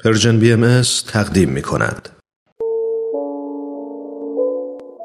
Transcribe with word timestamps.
پرژن 0.00 0.38
بی 0.38 0.52
ام 0.52 0.82
تقدیم 1.12 1.48
می 1.48 1.62
کند. 1.62 2.08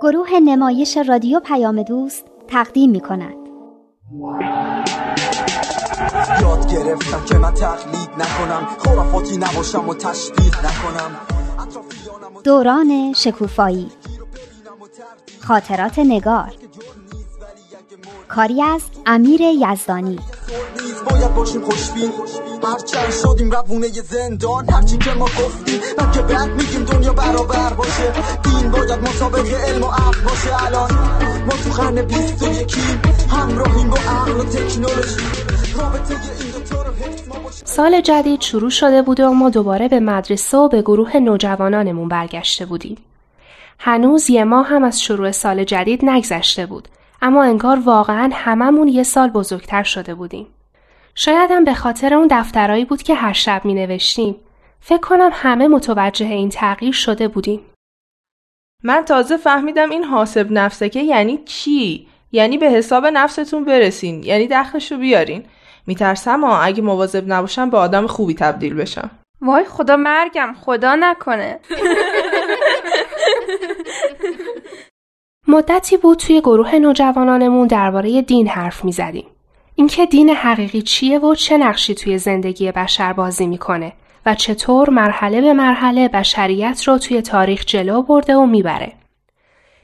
گروه 0.02 0.40
نمایش 0.46 0.98
رادیو 0.98 1.40
پیام 1.40 1.84
دوست 1.84 2.26
تقدیم 2.48 2.92
می 2.92 3.00
کند. 3.00 3.36
یاد 6.42 6.72
گرفتم 6.72 7.26
که 7.26 7.38
من 7.38 7.54
تقلید 7.54 8.10
نکنم 8.18 8.68
خرافاتی 8.80 9.38
نباشم 9.38 9.90
و 9.90 9.94
تشبیه 9.94 10.66
نکنم 10.66 11.16
دوران 12.44 13.14
شکوفایی 13.14 13.92
خاطرات 15.40 16.00
نگار 16.00 16.54
کاری 18.28 18.62
از 18.62 18.82
امیر 19.06 19.42
یزدانی. 19.42 20.20
باید 21.10 21.34
باشیم 21.36 21.62
خوشبین. 21.62 22.12
هرچند 22.64 23.12
شدیم 23.12 23.52
روونه 23.52 23.88
زندان 23.88 24.70
هرچی 24.70 24.98
که 24.98 25.12
ما 25.12 25.26
گفتیم 25.26 25.80
من 25.98 26.12
که 26.12 26.22
بعد 26.22 26.50
میگیم 26.50 26.84
دنیا 26.84 27.14
برابر 27.14 27.74
باشه. 27.74 28.14
دین 28.44 28.72
باید 28.72 29.00
مسابقه 29.00 29.56
علم 29.56 29.84
و 29.84 29.88
عقل 29.88 30.22
باشه. 30.22 30.66
الان 30.66 30.92
ما 31.46 31.54
تو 31.64 31.82
قرن 31.82 32.02
بیست 32.02 32.44
و 32.44 32.48
یکیم 32.52 33.02
همراهیم 33.30 33.90
با 33.90 33.98
عقل 33.98 34.32
و 34.32 34.44
تکنولوژی. 34.44 35.22
رابطه 35.80 36.14
این 36.14 36.52
دوتا 36.52 36.84
رو 36.84 36.94
حفظ 36.94 37.28
ما 37.28 37.40
باشه. 37.40 37.66
سال 37.66 38.02
جدید 38.02 38.42
شروع 38.42 38.70
شده 38.70 39.02
بود 39.02 39.20
و 39.20 39.34
ما 39.34 39.50
دوباره 39.50 39.88
به 39.88 40.00
مدرسه 40.00 40.58
و 40.58 40.68
به 40.68 40.82
گروه 40.82 41.18
نوجوانانمون 41.18 42.08
برگشته 42.08 42.66
بودیم. 42.66 42.98
هنوز 43.80 44.30
یه 44.30 44.44
ماه 44.44 44.68
هم 44.68 44.84
از 44.84 45.02
شروع 45.02 45.32
سال 45.32 45.64
جدید 45.64 46.06
نگذشته 46.06 46.66
بود. 46.66 46.88
اما 47.22 47.44
انگار 47.44 47.80
واقعا 47.80 48.30
هممون 48.34 48.88
یه 48.88 49.04
سال 49.04 49.30
بزرگتر 49.30 49.84
شده 49.84 50.16
بودیم. 50.16 50.48
شاید 51.16 51.52
هم 51.52 51.64
به 51.64 51.74
خاطر 51.74 52.14
اون 52.14 52.28
دفترایی 52.32 52.86
بود 52.86 53.02
که 53.02 53.16
هر 53.16 53.34
شب 53.34 53.62
می 53.66 53.74
نوشتیم. 53.74 54.36
فکر 54.80 55.02
کنم 55.02 55.30
همه 55.34 55.68
متوجه 55.68 56.26
این 56.26 56.50
تغییر 56.50 56.94
شده 56.94 57.28
بودیم. 57.28 57.62
من 58.84 59.02
تازه 59.06 59.38
فهمیدم 59.38 59.90
این 59.90 60.04
حاسب 60.04 60.52
نفسکه 60.52 61.00
یعنی 61.00 61.38
چی؟ 61.46 62.08
یعنی 62.32 62.58
به 62.58 62.70
حساب 62.70 63.06
نفستون 63.06 63.66
برسین 63.66 64.24
یعنی 64.24 64.48
دخلشو 64.48 64.98
بیارین 64.98 65.46
میترسم 65.88 66.42
ها 66.42 66.62
اگه 66.62 66.82
مواظب 66.82 67.24
نباشم 67.28 67.70
به 67.70 67.78
آدم 67.78 68.08
خوبی 68.08 68.34
تبدیل 68.34 68.74
بشم 68.74 69.10
وای 69.42 69.66
خدا 69.66 69.96
مرگم 69.96 70.56
خدا 70.62 70.96
نکنه 70.96 71.60
مدتی 75.50 75.98
بود 75.98 76.18
توی 76.18 76.42
گروه 76.42 76.76
نوجوانانمون 76.76 77.68
درباره 77.68 78.22
دین 78.22 78.48
حرف 78.48 78.86
می 78.86 78.92
زدیم. 78.92 79.26
اینکه 79.76 80.06
دین 80.06 80.30
حقیقی 80.30 80.82
چیه 80.82 81.20
و 81.20 81.36
چه 81.36 81.58
نقشی 81.58 81.96
توی 81.96 82.18
زندگی 82.18 82.72
بشر 82.72 83.14
بازی 83.14 83.48
می‌کنه 83.48 83.94
و 84.26 84.36
چطور 84.36 84.90
مرحله 84.90 85.42
به 85.42 85.54
مرحله 85.54 86.08
بشریت 86.08 86.84
رو 86.88 86.98
توی 86.98 87.22
تاریخ 87.22 87.66
جلو 87.66 88.02
برده 88.02 88.36
و 88.36 88.46
می‌بره. 88.46 88.94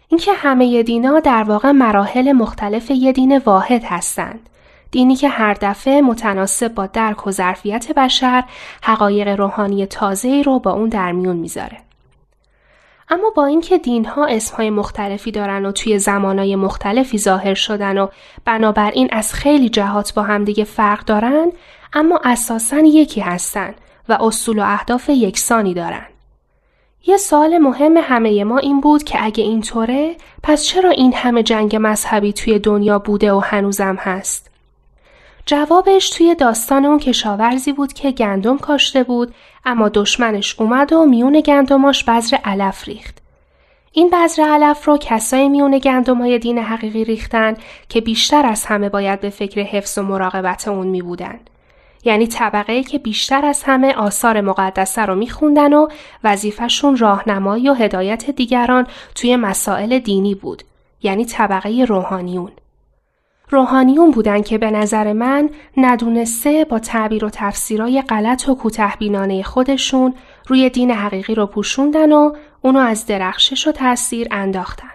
اینکه 0.07 0.33
همه 0.33 0.83
دینا 0.83 1.19
در 1.19 1.44
واقع 1.44 1.72
مراحل 1.72 2.31
مختلف 2.31 2.91
یه 2.91 3.11
دین 3.11 3.38
واحد 3.38 3.83
هستند. 3.83 4.50
دینی 4.91 5.16
که 5.16 5.29
هر 5.29 5.53
دفعه 5.53 6.02
متناسب 6.02 6.73
با 6.73 6.85
درک 6.85 7.27
و 7.27 7.31
ظرفیت 7.31 7.91
بشر 7.91 8.44
حقایق 8.83 9.27
روحانی 9.27 9.85
تازه‌ای 9.85 10.44
رو 10.44 10.59
با 10.59 10.72
اون 10.72 10.89
در 10.89 11.11
میون 11.11 11.35
می‌ذاره. 11.35 11.77
اما 13.09 13.29
با 13.35 13.45
اینکه 13.45 13.77
دینها 13.77 14.25
اسمهای 14.25 14.69
مختلفی 14.69 15.31
دارن 15.31 15.65
و 15.65 15.71
توی 15.71 15.99
زمانهای 15.99 16.55
مختلفی 16.55 17.17
ظاهر 17.17 17.53
شدن 17.53 17.97
و 17.97 18.07
بنابراین 18.45 19.09
از 19.11 19.33
خیلی 19.33 19.69
جهات 19.69 20.13
با 20.13 20.23
همدیگه 20.23 20.63
فرق 20.63 21.05
دارن 21.05 21.51
اما 21.93 22.19
اساسا 22.23 22.77
یکی 22.77 23.21
هستن 23.21 23.75
و 24.09 24.17
اصول 24.21 24.59
و 24.59 24.63
اهداف 24.65 25.09
یکسانی 25.09 25.73
دارن. 25.73 26.05
یه 27.07 27.17
سوال 27.17 27.57
مهم 27.57 27.97
همه 27.97 28.43
ما 28.43 28.57
این 28.57 28.81
بود 28.81 29.03
که 29.03 29.25
اگه 29.25 29.43
اینطوره 29.43 30.15
پس 30.43 30.63
چرا 30.63 30.89
این 30.89 31.13
همه 31.13 31.43
جنگ 31.43 31.77
مذهبی 31.81 32.33
توی 32.33 32.59
دنیا 32.59 32.99
بوده 32.99 33.33
و 33.33 33.39
هنوزم 33.39 33.95
هست؟ 33.95 34.51
جوابش 35.45 36.09
توی 36.09 36.35
داستان 36.35 36.85
اون 36.85 37.00
کشاورزی 37.00 37.73
بود 37.73 37.94
که 37.94 38.11
گندم 38.11 38.57
کاشته 38.57 39.03
بود 39.03 39.33
اما 39.66 39.89
دشمنش 39.89 40.59
اومد 40.59 40.94
و 40.94 41.06
میون 41.06 41.39
گندماش 41.39 42.03
بذر 42.03 42.38
علف 42.45 42.88
ریخت. 42.88 43.17
این 43.91 44.09
بذر 44.09 44.41
علف 44.41 44.85
رو 44.85 44.97
کسای 44.97 45.50
میون 45.50 45.78
گندم 45.78 46.17
های 46.17 46.39
دین 46.39 46.57
حقیقی 46.57 47.03
ریختن 47.03 47.57
که 47.89 48.01
بیشتر 48.01 48.45
از 48.45 48.66
همه 48.66 48.89
باید 48.89 49.22
به 49.22 49.29
فکر 49.29 49.61
حفظ 49.61 49.97
و 49.97 50.01
مراقبت 50.03 50.67
اون 50.67 50.88
می 50.88 51.01
بودن. 51.01 51.39
یعنی 52.03 52.27
طبقه 52.27 52.83
که 52.83 53.00
بیشتر 53.00 53.45
از 53.45 53.63
همه 53.63 53.94
آثار 53.94 54.41
مقدسه 54.41 55.01
رو 55.01 55.16
میخوندن 55.16 55.73
و 55.73 55.88
وظیفهشون 56.23 56.97
راهنمایی 56.97 57.69
و 57.69 57.73
هدایت 57.73 58.29
دیگران 58.29 58.88
توی 59.16 59.35
مسائل 59.35 60.00
دینی 60.00 60.35
بود. 60.35 60.63
یعنی 61.03 61.25
طبقه 61.25 61.85
روحانیون. 61.88 62.51
روحانیون 63.50 64.11
بودن 64.11 64.41
که 64.41 64.57
به 64.57 64.72
نظر 64.72 65.13
من 65.13 65.50
ندونسته 65.78 66.66
با 66.69 66.79
تعبیر 66.79 67.25
و 67.25 67.29
تفسیرای 67.29 68.01
غلط 68.01 68.50
و 68.50 68.56
کوتهبینانه 68.56 69.44
خودشون 69.44 70.13
روی 70.47 70.69
دین 70.69 70.91
حقیقی 70.91 71.35
رو 71.35 71.45
پوشوندن 71.45 72.11
و 72.11 72.33
اونو 72.61 72.79
از 72.79 73.06
درخشش 73.06 73.67
و 73.67 73.72
تاثیر 73.72 74.28
انداختن. 74.31 74.89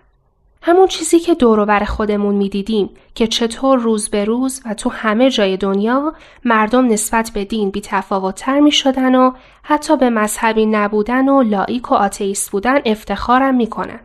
همون 0.63 0.87
چیزی 0.87 1.19
که 1.19 1.35
دوروبر 1.35 1.85
خودمون 1.85 2.35
می‌دیدیم 2.35 2.91
که 3.15 3.27
چطور 3.27 3.79
روز 3.79 4.09
به 4.09 4.25
روز 4.25 4.63
و 4.67 4.75
تو 4.75 4.91
همه 4.91 5.31
جای 5.31 5.57
دنیا 5.57 6.15
مردم 6.45 6.87
نسبت 6.87 7.31
به 7.35 7.45
دین 7.45 7.71
بی 7.71 7.81
تفاوتتر 7.81 8.61
می 8.61 8.73
شدن 8.73 9.15
و 9.15 9.33
حتی 9.63 9.97
به 9.97 10.11
مذهبی 10.11 10.67
نبودن 10.67 11.29
و 11.29 11.43
لایک 11.43 11.93
و 11.93 11.95
آتئیست 11.95 12.51
بودن 12.51 12.81
افتخارم 12.87 13.55
می‌کنن. 13.55 14.01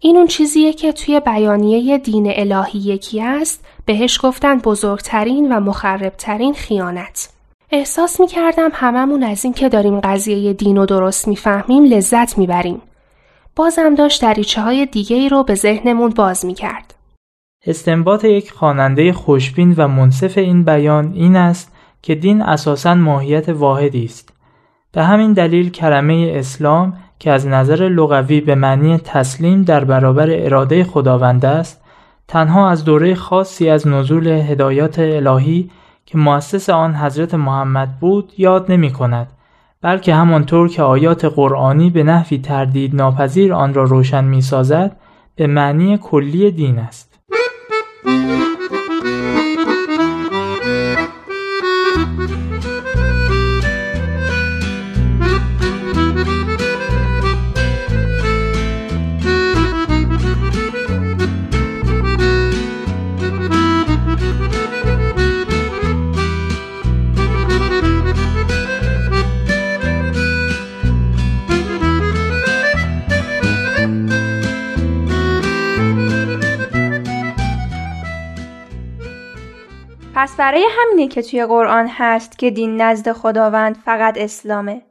این 0.00 0.16
اون 0.16 0.26
چیزیه 0.26 0.72
که 0.72 0.92
توی 0.92 1.20
بیانیه 1.20 1.98
دین 1.98 2.32
الهی 2.36 2.78
یکی 2.78 3.22
است 3.22 3.64
بهش 3.84 4.20
گفتن 4.22 4.58
بزرگترین 4.58 5.52
و 5.52 5.60
مخربترین 5.60 6.54
خیانت. 6.54 7.28
احساس 7.70 8.20
می 8.20 8.26
کردم 8.26 8.70
هممون 8.72 9.22
از 9.22 9.44
این 9.44 9.54
که 9.54 9.68
داریم 9.68 10.00
قضیه 10.00 10.52
دین 10.52 10.78
و 10.78 10.86
درست 10.86 11.28
می‌فهمیم 11.28 11.84
لذت 11.84 12.38
می‌بریم. 12.38 12.82
بازم 13.56 13.94
داشت 13.94 14.22
دریچه 14.22 14.62
های 14.62 14.86
دیگه 14.86 15.16
ای 15.16 15.28
رو 15.28 15.42
به 15.42 15.54
ذهنمون 15.54 16.10
باز 16.10 16.44
می 16.44 16.54
کرد. 16.54 16.94
استنباط 17.66 18.24
یک 18.24 18.52
خواننده 18.52 19.12
خوشبین 19.12 19.74
و 19.76 19.88
منصف 19.88 20.38
این 20.38 20.64
بیان 20.64 21.12
این 21.14 21.36
است 21.36 21.72
که 22.02 22.14
دین 22.14 22.42
اساساً 22.42 22.94
ماهیت 22.94 23.48
واحدی 23.48 24.04
است. 24.04 24.32
به 24.92 25.02
همین 25.02 25.32
دلیل 25.32 25.70
کلمه 25.70 26.32
اسلام 26.34 26.96
که 27.18 27.30
از 27.30 27.46
نظر 27.46 27.88
لغوی 27.88 28.40
به 28.40 28.54
معنی 28.54 28.98
تسلیم 28.98 29.62
در 29.62 29.84
برابر 29.84 30.26
اراده 30.30 30.84
خداوند 30.84 31.44
است 31.44 31.80
تنها 32.28 32.70
از 32.70 32.84
دوره 32.84 33.14
خاصی 33.14 33.68
از 33.68 33.88
نزول 33.88 34.26
هدایات 34.26 34.98
الهی 34.98 35.70
که 36.06 36.18
مؤسس 36.18 36.70
آن 36.70 36.94
حضرت 36.94 37.34
محمد 37.34 37.98
بود 38.00 38.32
یاد 38.38 38.72
نمی 38.72 38.92
کند 38.92 39.32
بلکه 39.82 40.14
همانطور 40.14 40.68
که 40.68 40.82
آیات 40.82 41.24
قرآنی 41.24 41.90
به 41.90 42.02
نحوی 42.02 42.38
تردید 42.38 42.94
ناپذیر 42.94 43.54
آن 43.54 43.74
را 43.74 43.84
روشن 43.84 44.24
می 44.24 44.42
سازد 44.42 44.96
به 45.36 45.46
معنی 45.46 45.98
کلی 45.98 46.50
دین 46.50 46.78
است. 46.78 47.18
برای 80.48 80.66
همینه 80.78 81.08
که 81.08 81.22
توی 81.22 81.44
قرآن 81.44 81.88
هست 81.88 82.38
که 82.38 82.50
دین 82.50 82.80
نزد 82.80 83.12
خداوند 83.12 83.76
فقط 83.84 84.18
اسلامه. 84.18 84.82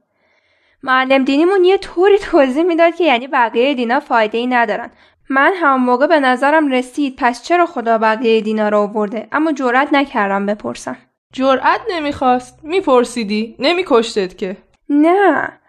معلم 0.83 1.23
دینیمون 1.23 1.63
یه 1.63 1.77
طوری 1.77 2.17
توضیح 2.17 2.63
می‌داد 2.63 2.95
که 2.95 3.03
یعنی 3.03 3.27
بقیه 3.27 3.73
دینا 3.73 3.99
فایده 3.99 4.37
ای 4.37 4.47
ندارن. 4.47 4.89
من 5.29 5.53
هم 5.55 5.83
موقع 5.83 6.07
به 6.07 6.19
نظرم 6.19 6.71
رسید 6.71 7.15
پس 7.17 7.43
چرا 7.43 7.65
خدا 7.65 7.97
بقیه 7.97 8.41
دینا 8.41 8.69
رو 8.69 8.77
آورده؟ 8.77 9.27
اما 9.31 9.51
جرأت 9.51 9.93
نکردم 9.93 10.45
بپرسم. 10.45 10.97
جرأت 11.33 11.81
نمی‌خواست. 11.91 12.59
میپرسیدی؟ 12.63 13.55
نمیکشتت 13.59 14.37
که. 14.37 14.57
نه. 14.89 15.59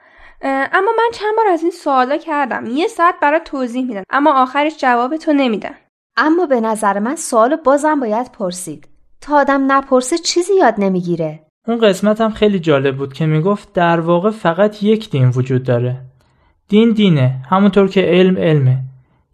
اما 0.43 0.93
من 0.99 1.11
چند 1.13 1.37
بار 1.37 1.47
از 1.47 1.63
این 1.63 1.71
سوالا 1.71 2.17
کردم. 2.17 2.67
یه 2.67 2.89
ساعت 2.89 3.15
برای 3.21 3.41
توضیح 3.45 3.87
میدن 3.87 4.03
اما 4.11 4.43
آخرش 4.43 4.77
جواب 4.79 5.17
تو 5.17 5.33
نمیدن. 5.33 5.75
اما 6.17 6.47
به 6.47 6.61
نظر 6.61 6.99
من 6.99 7.17
سوال 7.17 7.57
بازم 7.57 8.01
باید 8.01 8.33
پرسید. 8.33 8.89
تا 9.21 9.37
آدم 9.37 9.73
نپرسه 9.73 10.19
چیزی 10.19 10.53
یاد 10.55 10.75
نمی‌گیره. 10.79 11.41
اون 11.69 11.79
قسمت 11.79 12.21
هم 12.21 12.31
خیلی 12.31 12.59
جالب 12.59 12.97
بود 12.97 13.13
که 13.13 13.27
می‌گفت 13.27 13.73
در 13.73 14.01
واقع 14.01 14.31
فقط 14.31 14.83
یک 14.83 15.11
دین 15.11 15.29
وجود 15.29 15.63
داره. 15.63 16.01
دین 16.69 16.93
دینه 16.93 17.35
همونطور 17.51 17.89
که 17.89 18.01
علم 18.03 18.39
علمه. 18.39 18.79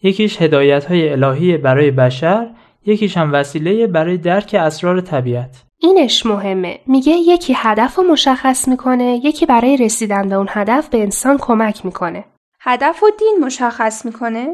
یکیش 0.02 0.42
هدایت 0.42 0.84
های 0.84 1.08
الهی 1.08 1.56
برای 1.56 1.90
بشر 1.90 2.50
یکیش 2.86 3.16
هم 3.16 3.32
وسیله 3.32 3.86
برای 3.86 4.16
درک 4.16 4.56
اسرار 4.58 5.00
طبیعت. 5.00 5.64
اینش 5.78 6.26
مهمه. 6.26 6.78
میگه 6.86 7.12
یکی 7.12 7.54
هدف 7.56 7.94
رو 7.94 8.04
مشخص 8.04 8.68
می‌کنه 8.68 9.20
یکی 9.24 9.46
برای 9.46 9.76
رسیدن 9.76 10.28
به 10.28 10.34
اون 10.34 10.46
هدف 10.50 10.88
به 10.88 11.02
انسان 11.02 11.38
کمک 11.38 11.84
می‌کنه. 11.84 12.24
هدف 12.60 13.02
و 13.02 13.06
دین 13.18 13.38
مشخص 13.44 14.06
می‌کنه؟ 14.06 14.48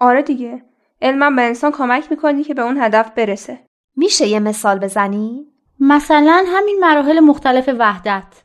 آره 0.00 0.22
دیگه. 0.22 0.62
علمم 1.02 1.36
به 1.36 1.42
انسان 1.42 1.72
کمک 1.72 2.04
می‌کنه 2.10 2.44
که 2.44 2.54
به 2.54 2.62
اون 2.62 2.78
هدف 2.80 3.10
برسه. 3.16 3.58
میشه 3.96 4.26
یه 4.26 4.40
مثال 4.40 4.78
بزنی؟ 4.78 5.46
مثلا 5.80 6.44
همین 6.48 6.78
مراحل 6.80 7.20
مختلف 7.20 7.70
وحدت. 7.78 8.42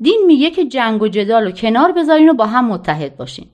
دین 0.00 0.24
میگه 0.26 0.50
که 0.50 0.64
جنگ 0.64 1.02
و 1.02 1.08
جدال 1.08 1.44
رو 1.44 1.50
کنار 1.50 1.92
بذارین 1.92 2.30
و 2.30 2.34
با 2.34 2.46
هم 2.46 2.68
متحد 2.68 3.16
باشین. 3.16 3.46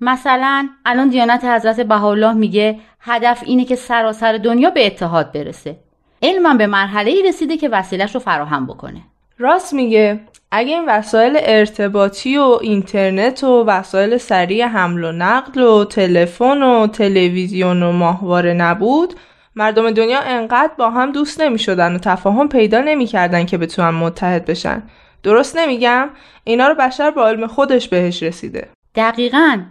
مثلا 0.00 0.68
الان 0.86 1.08
دیانت 1.08 1.44
حضرت 1.44 1.80
بهاءالله 1.80 2.32
میگه 2.32 2.78
هدف 3.00 3.42
اینه 3.46 3.64
که 3.64 3.76
سراسر 3.76 4.32
دنیا 4.32 4.70
به 4.70 4.86
اتحاد 4.86 5.32
برسه. 5.32 5.76
علمم 6.22 6.58
به 6.58 6.66
مرحله 6.66 7.10
ای 7.10 7.22
رسیده 7.22 7.56
که 7.56 7.68
وسیلش 7.68 8.14
رو 8.14 8.20
فراهم 8.20 8.66
بکنه. 8.66 9.00
راست 9.38 9.74
میگه. 9.74 10.20
اگه 10.50 10.74
این 10.74 10.84
وسایل 10.88 11.38
ارتباطی 11.40 12.36
و 12.36 12.58
اینترنت 12.60 13.44
و 13.44 13.64
وسایل 13.64 14.16
سریع 14.16 14.66
حمل 14.66 15.04
و 15.04 15.12
نقل 15.12 15.60
و 15.60 15.84
تلفن 15.84 16.62
و 16.62 16.86
تلویزیون 16.86 17.82
و 17.82 17.92
ماهواره 17.92 18.52
نبود 18.52 19.14
مردم 19.56 19.90
دنیا 19.90 20.20
انقدر 20.20 20.72
با 20.78 20.90
هم 20.90 21.12
دوست 21.12 21.40
نمی 21.40 21.58
شدن 21.58 21.94
و 21.94 21.98
تفاهم 21.98 22.48
پیدا 22.48 22.80
نمی 22.80 23.06
کردن 23.06 23.46
که 23.46 23.58
بتونن 23.58 23.90
متحد 23.90 24.44
بشن. 24.44 24.82
درست 25.22 25.58
نمیگم؟ 25.58 26.10
اینا 26.44 26.68
رو 26.68 26.74
بشر 26.74 27.10
با 27.10 27.28
علم 27.28 27.46
خودش 27.46 27.88
بهش 27.88 28.22
رسیده. 28.22 28.68
دقیقا. 28.94 29.62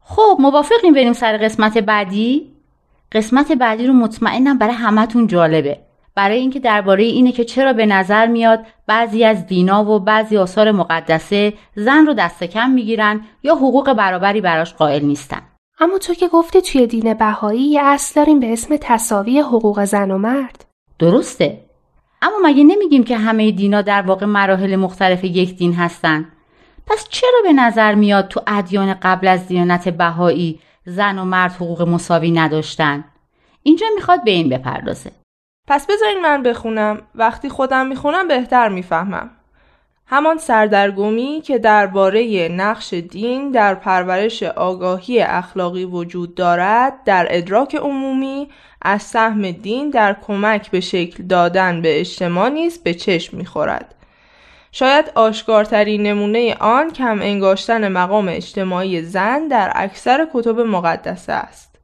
خب 0.00 0.36
موافقیم 0.40 0.94
بریم 0.94 1.12
سر 1.12 1.36
قسمت 1.36 1.78
بعدی؟ 1.78 2.52
قسمت 3.12 3.52
بعدی 3.52 3.86
رو 3.86 3.92
مطمئنم 3.92 4.58
برای 4.58 4.74
همتون 4.74 5.26
جالبه. 5.26 5.78
برای 6.14 6.38
اینکه 6.38 6.60
درباره 6.60 7.04
اینه 7.04 7.32
که 7.32 7.44
چرا 7.44 7.72
به 7.72 7.86
نظر 7.86 8.26
میاد 8.26 8.66
بعضی 8.86 9.24
از 9.24 9.46
دینا 9.46 9.84
و 9.84 9.98
بعضی 10.00 10.36
آثار 10.36 10.72
مقدسه 10.72 11.52
زن 11.74 12.06
رو 12.06 12.14
دست 12.14 12.44
کم 12.44 12.70
می‌گیرن 12.70 13.20
یا 13.42 13.54
حقوق 13.54 13.92
برابری 13.92 14.40
براش 14.40 14.74
قائل 14.74 15.04
نیستن. 15.04 15.42
اما 15.80 15.98
تو 15.98 16.14
که 16.14 16.28
گفتی 16.28 16.62
توی 16.62 16.86
دین 16.86 17.14
بهایی 17.14 17.62
یه 17.62 17.82
اصل 17.82 18.14
داریم 18.14 18.40
به 18.40 18.52
اسم 18.52 18.76
تصاوی 18.80 19.40
حقوق 19.40 19.84
زن 19.84 20.10
و 20.10 20.18
مرد. 20.18 20.64
درسته. 20.98 21.64
اما 22.22 22.36
مگه 22.42 22.64
نمیگیم 22.64 23.04
که 23.04 23.16
همه 23.16 23.50
دینا 23.50 23.82
در 23.82 24.02
واقع 24.02 24.26
مراحل 24.26 24.76
مختلف 24.76 25.24
یک 25.24 25.56
دین 25.56 25.74
هستن؟ 25.74 26.32
پس 26.86 27.06
چرا 27.08 27.40
به 27.44 27.52
نظر 27.52 27.94
میاد 27.94 28.28
تو 28.28 28.40
ادیان 28.46 28.94
قبل 28.94 29.28
از 29.28 29.46
دیانت 29.46 29.88
بهایی 29.88 30.60
زن 30.86 31.18
و 31.18 31.24
مرد 31.24 31.52
حقوق 31.52 31.82
مساوی 31.82 32.30
نداشتن؟ 32.30 33.04
اینجا 33.62 33.86
می‌خواد 33.94 34.24
به 34.24 34.30
این 34.30 34.48
بپردازه. 34.48 35.12
پس 35.66 35.86
بذارین 35.86 36.20
من 36.22 36.42
بخونم. 36.42 37.02
وقتی 37.14 37.48
خودم 37.48 37.86
می‌خونم 37.86 38.28
بهتر 38.28 38.68
می‌فهمم. 38.68 39.30
همان 40.10 40.38
سردرگمی 40.38 41.42
که 41.44 41.58
درباره 41.58 42.48
نقش 42.48 42.94
دین 42.94 43.50
در 43.50 43.74
پرورش 43.74 44.42
آگاهی 44.42 45.20
اخلاقی 45.20 45.84
وجود 45.84 46.34
دارد 46.34 47.04
در 47.04 47.26
ادراک 47.30 47.74
عمومی 47.74 48.48
از 48.82 49.02
سهم 49.02 49.50
دین 49.50 49.90
در 49.90 50.16
کمک 50.26 50.70
به 50.70 50.80
شکل 50.80 51.22
دادن 51.22 51.82
به 51.82 52.00
اجتماع 52.00 52.48
نیز 52.48 52.82
به 52.82 52.94
چشم 52.94 53.36
می‌خورد. 53.36 53.94
شاید 54.72 55.12
آشکارترین 55.14 56.02
نمونه 56.02 56.56
آن 56.60 56.90
کم 56.90 57.20
انگاشتن 57.22 57.88
مقام 57.88 58.28
اجتماعی 58.28 59.02
زن 59.02 59.48
در 59.48 59.72
اکثر 59.74 60.28
کتب 60.34 60.60
مقدسه 60.60 61.32
است. 61.32 61.76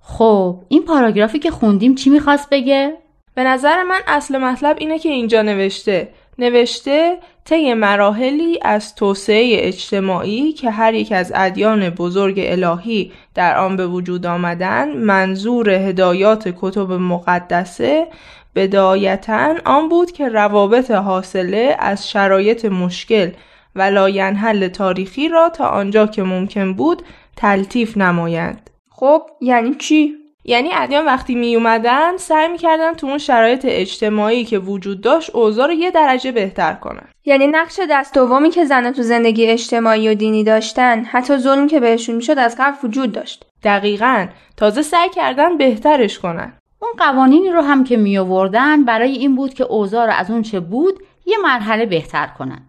خب 0.00 0.62
این 0.68 0.84
پاراگرافی 0.84 1.38
که 1.38 1.50
خوندیم 1.50 1.94
چی 1.94 2.10
می‌خواست 2.10 2.50
بگه؟ 2.50 2.96
به 3.34 3.44
نظر 3.44 3.82
من 3.82 4.00
اصل 4.06 4.38
مطلب 4.38 4.76
اینه 4.78 4.98
که 4.98 5.08
اینجا 5.08 5.42
نوشته. 5.42 6.08
نوشته 6.40 7.18
طی 7.44 7.74
مراحلی 7.74 8.58
از 8.62 8.94
توسعه 8.94 9.56
اجتماعی 9.58 10.52
که 10.52 10.70
هر 10.70 10.94
یک 10.94 11.12
از 11.12 11.32
ادیان 11.34 11.90
بزرگ 11.90 12.40
الهی 12.42 13.12
در 13.34 13.58
آن 13.58 13.76
به 13.76 13.86
وجود 13.86 14.26
آمدن 14.26 14.96
منظور 14.96 15.70
هدایات 15.70 16.54
کتب 16.60 16.92
مقدسه 16.92 18.06
بدایتا 18.54 19.54
آن 19.64 19.88
بود 19.88 20.12
که 20.12 20.28
روابط 20.28 20.90
حاصله 20.90 21.76
از 21.78 22.10
شرایط 22.10 22.64
مشکل 22.64 23.30
و 23.76 23.82
لاینحل 23.82 24.68
تاریخی 24.68 25.28
را 25.28 25.48
تا 25.48 25.66
آنجا 25.66 26.06
که 26.06 26.22
ممکن 26.22 26.72
بود 26.74 27.02
تلطیف 27.36 27.96
نمایند. 27.96 28.70
خب 28.90 29.22
یعنی 29.40 29.74
چی؟ 29.74 30.19
یعنی 30.50 30.70
ادیان 30.72 31.04
وقتی 31.04 31.34
می 31.34 31.56
اومدن 31.56 32.16
سعی 32.16 32.48
می‌کردن 32.48 32.94
تو 32.94 33.06
اون 33.06 33.18
شرایط 33.18 33.66
اجتماعی 33.68 34.44
که 34.44 34.58
وجود 34.58 35.00
داشت 35.00 35.30
اوضاع 35.30 35.66
رو 35.66 35.72
یه 35.72 35.90
درجه 35.90 36.32
بهتر 36.32 36.72
کنن. 36.72 37.08
یعنی 37.24 37.46
نقش 37.46 37.80
دست 37.90 38.14
دومی 38.14 38.50
که 38.50 38.64
زنها 38.64 38.92
تو 38.92 39.02
زندگی 39.02 39.46
اجتماعی 39.46 40.08
و 40.08 40.14
دینی 40.14 40.44
داشتن 40.44 41.04
حتی 41.04 41.36
ظلم 41.36 41.66
که 41.66 41.80
بهشون 41.80 42.16
می‌شد 42.16 42.38
از 42.38 42.56
قبل 42.58 42.76
وجود 42.82 43.12
داشت. 43.12 43.46
دقیقا. 43.62 44.26
تازه 44.56 44.82
سعی 44.82 45.08
کردن 45.08 45.58
بهترش 45.58 46.18
کنن. 46.18 46.52
اون 46.78 46.90
قوانینی 46.98 47.50
رو 47.50 47.60
هم 47.60 47.84
که 47.84 47.96
می 47.96 48.18
آوردن 48.18 48.84
برای 48.84 49.12
این 49.12 49.36
بود 49.36 49.54
که 49.54 49.64
اوضاع 49.64 50.06
رو 50.06 50.12
از 50.12 50.30
اون 50.30 50.42
چه 50.42 50.60
بود 50.60 51.02
یه 51.26 51.36
مرحله 51.42 51.86
بهتر 51.86 52.26
کنن. 52.26 52.62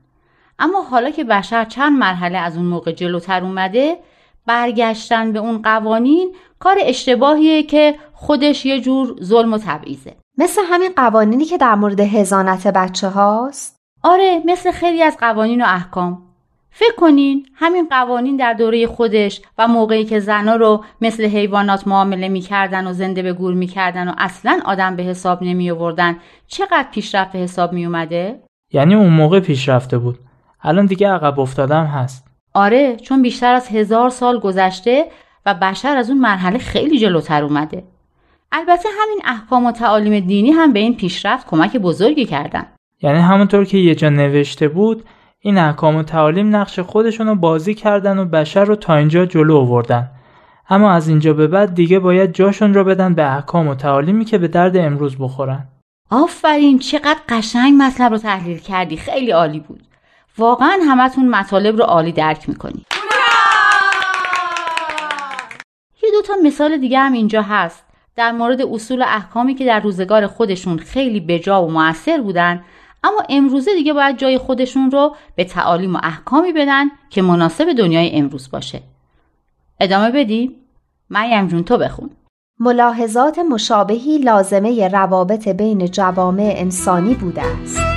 اما 0.60 0.82
حالا 0.82 1.10
که 1.10 1.24
بشر 1.24 1.66
چند 1.66 2.00
مرحله 2.00 2.38
از 2.38 2.58
اون 2.58 2.66
موقع 2.66 2.92
جلوتر 2.92 3.42
اومده 3.42 3.98
برگشتن 4.46 5.32
به 5.32 5.40
اون 5.40 5.62
قوانین 5.62 6.36
کار 6.60 6.78
اشتباهیه 6.82 7.64
که 7.64 7.96
خودش 8.14 8.66
یه 8.66 8.82
جور 8.82 9.16
ظلم 9.24 9.54
و 9.54 9.58
تبعیضه. 9.58 10.16
مثل 10.38 10.62
همین 10.66 10.92
قوانینی 10.96 11.46
که 11.46 11.58
در 11.58 11.76
مورد 11.76 12.00
هزانت 12.00 12.68
بچه 12.68 13.08
هاست؟ 13.08 13.82
آره 14.04 14.42
مثل 14.46 14.72
خیلی 14.72 15.04
از 15.04 15.18
قوانین 15.18 15.62
و 15.62 15.66
احکام. 15.68 16.22
فکر 16.74 16.96
کنین 16.98 17.46
همین 17.54 17.88
قوانین 17.90 18.38
در 18.38 18.54
دوره 18.54 18.88
خودش 18.88 19.42
و 19.58 19.68
موقعی 19.68 20.06
که 20.06 20.20
زنا 20.20 20.56
رو 20.56 20.84
مثل 21.02 21.26
حیوانات 21.26 21.88
معامله 21.88 22.30
می‌کردن 22.30 22.88
و 22.88 22.94
زنده 22.94 23.22
به 23.22 23.34
گور 23.34 23.54
می‌کردن 23.54 24.08
و 24.08 24.14
اصلا 24.18 24.60
آدم 24.66 24.96
به 24.96 25.04
حساب 25.04 25.44
نمی 25.44 25.72
آوردن 25.72 26.18
چقدر 26.48 26.88
پیشرفت 26.92 27.32
به 27.32 27.40
حساب 27.40 27.74
می 27.74 27.86
اومده؟ 27.86 28.44
یعنی 28.74 28.96
اون 28.96 29.10
موقع 29.10 29.40
پیشرفته 29.40 29.98
بود. 29.98 30.20
الان 30.62 30.86
دیگه 30.86 31.10
عقب 31.10 31.40
افتادم 31.40 31.86
هست. 31.86 32.31
آره 32.54 32.96
چون 32.96 33.22
بیشتر 33.22 33.54
از 33.54 33.68
هزار 33.68 34.10
سال 34.10 34.40
گذشته 34.40 35.06
و 35.46 35.54
بشر 35.54 35.98
از 35.98 36.10
اون 36.10 36.20
مرحله 36.20 36.58
خیلی 36.58 37.00
جلوتر 37.00 37.44
اومده. 37.44 37.84
البته 38.52 38.90
همین 39.02 39.22
احکام 39.26 39.66
و 39.66 39.72
تعالیم 39.72 40.20
دینی 40.20 40.52
هم 40.52 40.74
به 40.74 40.80
این 40.80 40.96
پیشرفت 40.96 41.48
کمک 41.48 41.78
بزرگی 41.78 42.26
کردن. 42.26 42.66
یعنی 43.02 43.20
همونطور 43.20 43.66
که 43.66 43.78
یه 43.78 43.96
جا 43.96 44.10
نوشته 44.10 44.68
بود 44.68 45.04
این 45.40 45.58
احکام 45.58 45.96
و 45.96 46.04
تعالیم 46.04 46.56
نقش 46.56 46.80
خودشون 46.80 47.28
رو 47.28 47.36
بازی 47.36 47.74
کردن 47.74 48.18
و 48.18 48.26
بشر 48.26 48.64
رو 48.64 48.76
تا 48.76 48.96
اینجا 48.96 49.26
جلو 49.26 49.58
آوردن. 49.58 50.10
اما 50.70 50.92
از 50.92 51.08
اینجا 51.08 51.34
به 51.34 51.48
بعد 51.48 51.74
دیگه 51.74 52.00
باید 52.00 52.34
جاشون 52.34 52.74
رو 52.74 52.84
بدن 52.84 53.14
به 53.14 53.36
احکام 53.36 53.68
و 53.68 53.76
تعالیمی 53.76 54.26
که 54.26 54.38
به 54.38 54.48
درد 54.48 54.78
امروز 54.78 55.18
بخورن. 55.18 55.68
آفرین 56.10 56.80
چقدر 56.80 57.20
قشنگ 57.30 57.74
مطلب 57.78 58.12
رو 58.12 58.18
تحلیل 58.18 58.58
کردی. 58.58 58.98
خیلی 58.98 59.32
عالی 59.32 59.60
بود. 59.60 59.84
واقعا 60.42 60.80
همتون 60.88 61.30
مطالب 61.30 61.78
رو 61.78 61.84
عالی 61.84 62.12
درک 62.12 62.50
می‌کنی. 62.50 62.86
یه 66.04 66.10
دوتا 66.12 66.34
مثال 66.44 66.78
دیگه 66.78 67.00
هم 67.00 67.14
اینجا 67.14 67.42
هست. 67.42 67.84
در 68.16 68.32
مورد 68.32 68.62
اصول 68.62 69.02
احکامی 69.02 69.56
که 69.56 69.66
در 69.66 69.80
روزگار 69.80 70.28
خودشون 70.28 70.78
خیلی 70.78 71.20
بجا 71.20 71.66
و 71.66 71.72
موثر 71.72 72.22
بودن 72.22 72.64
اما 73.04 73.24
امروزه 73.30 73.74
دیگه 73.74 73.94
باید 73.94 74.18
جای 74.18 74.38
خودشون 74.38 74.92
رو 74.92 75.16
به 75.36 75.44
تعالیم 75.44 75.96
و 75.96 76.00
احکامی 76.04 76.52
بدن 76.52 76.86
که 77.10 77.22
مناسب 77.22 77.74
دنیای 77.74 78.12
امروز 78.16 78.52
باشه. 78.52 78.82
ادامه 79.80 80.12
بدیم؟ 80.12 80.56
مریم 81.10 81.48
جون 81.48 81.64
تو 81.64 81.78
بخون. 81.78 82.10
ملاحظات 82.60 83.40
مشابهی 83.40 84.18
لازمه 84.18 84.88
روابط 84.88 85.48
بین 85.48 85.86
جوامع 85.86 86.54
انسانی 86.56 87.14
بوده 87.14 87.42
است. 87.42 87.91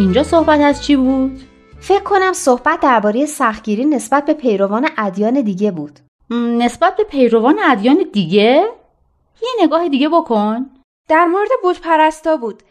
اینجا 0.00 0.22
صحبت 0.22 0.60
از 0.60 0.84
چی 0.84 0.96
بود؟ 0.96 1.40
فکر 1.80 2.02
کنم 2.02 2.32
صحبت 2.32 2.80
درباره 2.80 3.26
سختگیری 3.26 3.84
نسبت 3.84 4.24
به 4.24 4.34
پیروان 4.34 4.88
ادیان 4.98 5.40
دیگه 5.40 5.70
بود. 5.70 5.98
نسبت 6.30 6.96
به 6.96 7.04
پیروان 7.04 7.58
ادیان 7.64 8.04
دیگه؟ 8.12 8.64
یه 9.42 9.48
نگاه 9.62 9.88
دیگه 9.88 10.08
بکن. 10.08 10.70
در 11.08 11.24
مورد 11.24 11.48
بود 11.62 11.80
پرستا 11.80 12.36
بود. 12.36 12.62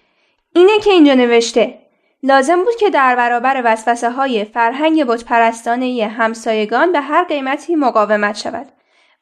اینه 0.56 0.80
که 0.80 0.92
اینجا 0.92 1.14
نوشته. 1.14 1.80
لازم 2.24 2.64
بود 2.64 2.76
که 2.76 2.90
در 2.90 3.16
برابر 3.16 3.62
وسوسه 3.66 4.12
های 4.12 4.46
فرهنگ 4.46 5.08
بود 5.08 5.24
پرستانه 5.24 6.14
همسایگان 6.18 6.92
به 6.92 7.02
هر 7.02 7.24
قیمتی 7.24 7.76
مقاومت 7.76 8.38
شود. 8.38 8.68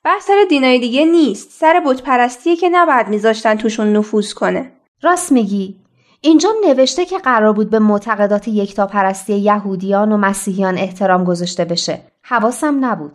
بحث 0.04 0.26
سر 0.28 0.46
دینای 0.50 0.80
دیگه 0.80 1.06
نیست. 1.06 1.52
سر 1.52 1.80
بود 1.80 2.02
پرستیه 2.02 2.56
که 2.56 2.70
نباید 2.70 3.08
میذاشتن 3.08 3.56
توشون 3.56 3.94
نفوذ 3.94 4.34
کنه. 4.34 4.72
راست 5.02 5.32
میگی. 5.32 5.87
اینجا 6.22 6.50
نوشته 6.68 7.06
که 7.06 7.18
قرار 7.18 7.54
بود 7.54 7.70
به 7.70 7.80
معتقدات 7.80 8.48
یکتاپرستی 8.48 9.34
یهودیان 9.34 10.12
و 10.12 10.18
مسیحیان 10.18 10.78
احترام 10.78 11.24
گذاشته 11.24 11.66
بشه. 11.66 12.02
حواسم 12.24 12.86
نبود. 12.86 13.12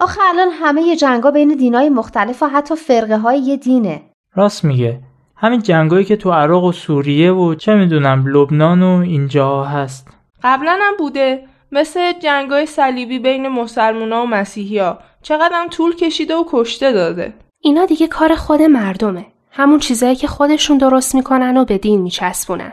آخه 0.00 0.20
الان 0.28 0.48
همه 0.52 0.96
جنگا 0.96 1.30
بین 1.30 1.48
دینای 1.48 1.88
مختلف 1.88 2.42
و 2.42 2.46
حتی 2.46 2.76
فرقه 2.76 3.18
های 3.18 3.38
یه 3.38 3.56
دینه. 3.56 4.02
راست 4.34 4.64
میگه. 4.64 5.00
همین 5.36 5.62
جنگایی 5.62 6.04
که 6.04 6.16
تو 6.16 6.32
عراق 6.32 6.64
و 6.64 6.72
سوریه 6.72 7.32
و 7.32 7.54
چه 7.54 7.74
می‌دونم 7.74 8.26
لبنان 8.26 8.82
و 8.82 9.00
اینجا 9.00 9.64
هست. 9.64 10.08
قبلا 10.42 10.78
هم 10.80 10.96
بوده 10.98 11.44
مثل 11.72 12.12
جنگای 12.12 12.66
صلیبی 12.66 13.18
بین 13.18 13.48
مسلمونا 13.48 14.22
و 14.22 14.26
مسیحیا 14.26 14.98
چقدر 15.22 15.68
طول 15.70 15.96
کشیده 15.96 16.34
و 16.34 16.44
کشته 16.50 16.92
داده. 16.92 17.34
اینا 17.60 17.86
دیگه 17.86 18.06
کار 18.06 18.34
خود 18.34 18.62
مردمه. 18.62 19.26
همون 19.56 19.78
چیزایی 19.78 20.16
که 20.16 20.26
خودشون 20.26 20.78
درست 20.78 21.14
می‌کنن 21.14 21.56
و 21.56 21.64
به 21.64 21.78
دین 21.78 22.00
میچسبونن. 22.00 22.72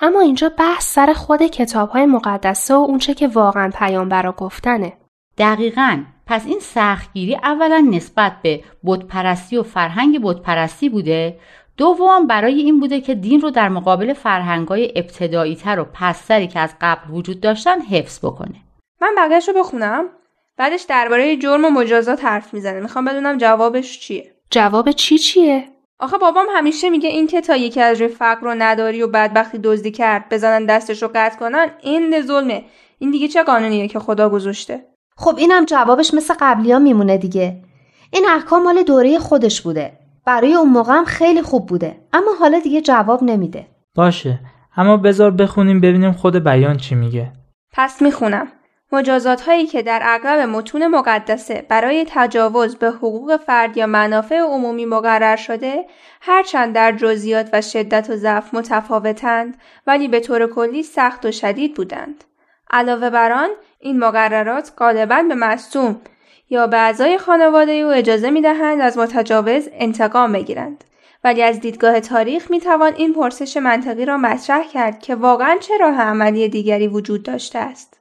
اما 0.00 0.20
اینجا 0.20 0.48
بحث 0.58 0.92
سر 0.94 1.12
خود 1.12 1.42
کتاب 1.42 1.88
های 1.88 2.06
مقدسه 2.06 2.74
و 2.74 2.76
اونچه 2.76 3.14
که 3.14 3.28
واقعا 3.28 3.70
پیامبرا 3.74 4.32
گفتنه. 4.32 4.92
دقیقا. 5.38 6.04
پس 6.26 6.46
این 6.46 6.60
سختگیری 6.60 7.36
اولا 7.36 7.88
نسبت 7.90 8.32
به 8.42 8.64
بتپرستی 8.84 9.56
و 9.56 9.62
فرهنگ 9.62 10.20
بتپرستی 10.22 10.88
بوده؟ 10.88 11.38
دوم 11.76 12.26
برای 12.26 12.60
این 12.60 12.80
بوده 12.80 13.00
که 13.00 13.14
دین 13.14 13.40
رو 13.40 13.50
در 13.50 13.68
مقابل 13.68 14.12
فرهنگای 14.12 14.92
ابتدایی 14.96 15.56
تر 15.56 15.80
و 15.80 15.84
پستری 15.84 16.46
که 16.46 16.60
از 16.60 16.74
قبل 16.80 17.10
وجود 17.10 17.40
داشتن 17.40 17.80
حفظ 17.80 18.18
بکنه. 18.18 18.56
من 19.00 19.14
بقیهش 19.16 19.48
رو 19.48 19.54
بخونم. 19.54 20.04
بعدش 20.56 20.82
درباره 20.82 21.36
جرم 21.36 21.64
و 21.64 21.70
مجازات 21.70 22.24
حرف 22.24 22.54
می‌زنه. 22.54 22.80
می‌خوام 22.80 23.04
بدونم 23.04 23.38
جوابش 23.38 24.00
چیه. 24.00 24.34
جواب 24.50 24.90
چی 24.90 25.18
چیه؟ 25.18 25.77
آخه 26.00 26.18
بابام 26.18 26.46
همیشه 26.54 26.90
میگه 26.90 27.08
این 27.08 27.26
که 27.26 27.40
تا 27.40 27.56
یکی 27.56 27.80
از 27.80 28.00
روی 28.00 28.08
فقر 28.08 28.46
و 28.46 28.54
نداری 28.58 29.02
و 29.02 29.06
بدبختی 29.06 29.58
دزدی 29.58 29.90
کرد 29.90 30.24
بزنن 30.30 30.66
دستش 30.66 31.02
رو 31.02 31.10
قطع 31.14 31.38
کنن 31.38 31.66
این 31.82 32.22
ظلمه. 32.22 32.64
این 32.98 33.10
دیگه 33.10 33.28
چه 33.28 33.42
قانونیه 33.42 33.88
که 33.88 33.98
خدا 33.98 34.28
گذاشته؟ 34.28 34.84
خب 35.16 35.34
اینم 35.38 35.64
جوابش 35.64 36.14
مثل 36.14 36.34
قبلی 36.40 36.72
ها 36.72 36.78
میمونه 36.78 37.18
دیگه. 37.18 37.62
این 38.12 38.26
احکام 38.28 38.62
مال 38.62 38.82
دوره 38.82 39.18
خودش 39.18 39.62
بوده. 39.62 39.92
برای 40.24 40.54
اون 40.54 40.68
موقع 40.68 40.92
هم 40.92 41.04
خیلی 41.04 41.42
خوب 41.42 41.66
بوده. 41.66 41.96
اما 42.12 42.30
حالا 42.40 42.58
دیگه 42.58 42.80
جواب 42.80 43.22
نمیده. 43.22 43.66
باشه. 43.94 44.40
اما 44.76 44.96
بذار 44.96 45.30
بخونیم 45.30 45.80
ببینیم 45.80 46.12
خود 46.12 46.36
بیان 46.36 46.76
چی 46.76 46.94
میگه. 46.94 47.32
پس 47.72 48.02
می‌خونم. 48.02 48.46
مجازات 48.92 49.40
هایی 49.40 49.66
که 49.66 49.82
در 49.82 50.00
اغلب 50.04 50.48
متون 50.48 50.86
مقدسه 50.86 51.66
برای 51.68 52.06
تجاوز 52.08 52.76
به 52.76 52.90
حقوق 52.90 53.36
فرد 53.36 53.76
یا 53.76 53.86
منافع 53.86 54.38
عمومی 54.38 54.84
مقرر 54.84 55.36
شده 55.36 55.84
هرچند 56.20 56.74
در 56.74 56.92
جزئیات 56.92 57.48
و 57.52 57.62
شدت 57.62 58.10
و 58.10 58.16
ضعف 58.16 58.54
متفاوتند 58.54 59.56
ولی 59.86 60.08
به 60.08 60.20
طور 60.20 60.46
کلی 60.46 60.82
سخت 60.82 61.26
و 61.26 61.32
شدید 61.32 61.74
بودند 61.74 62.24
علاوه 62.70 63.10
بر 63.10 63.32
آن 63.32 63.48
این 63.80 63.98
مقررات 63.98 64.72
غالبا 64.78 65.22
به 65.28 65.34
مصوم 65.34 66.00
یا 66.50 66.66
به 66.66 66.76
اعضای 66.76 67.18
خانواده 67.18 67.72
او 67.72 67.90
اجازه 67.90 68.30
می 68.30 68.40
دهند 68.42 68.80
از 68.80 68.98
متجاوز 68.98 69.68
انتقام 69.72 70.32
بگیرند. 70.32 70.84
ولی 71.24 71.42
از 71.42 71.60
دیدگاه 71.60 72.00
تاریخ 72.00 72.50
می 72.50 72.60
توان 72.60 72.94
این 72.94 73.14
پرسش 73.14 73.56
منطقی 73.56 74.04
را 74.04 74.16
مطرح 74.16 74.68
کرد 74.68 74.98
که 74.98 75.14
واقعا 75.14 75.56
چه 75.60 75.76
راه 75.76 76.00
عملی 76.00 76.48
دیگری 76.48 76.88
وجود 76.88 77.22
داشته 77.22 77.58
است. 77.58 77.97